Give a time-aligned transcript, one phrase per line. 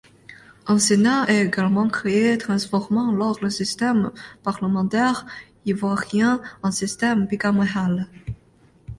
[0.65, 4.09] Un Sénat est également créé, transformant alors le système
[4.41, 5.27] parlementaire
[5.67, 8.07] Ivoirien en système bicaméral.